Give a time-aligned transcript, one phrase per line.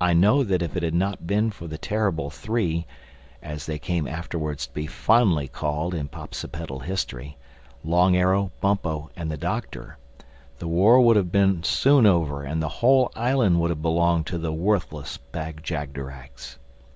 [0.00, 4.66] I know that if it had not been for the Terrible Three—as they came afterwards
[4.66, 9.98] to be fondly called in Popsipetel history—Long Arrow, Bumpo and the Doctor,
[10.58, 14.38] the war would have been soon over and the whole island would have belonged to
[14.38, 16.58] the worthless Bag jagderags.